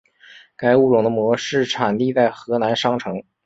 [0.55, 3.21] 该物种的模式产地在河南商城。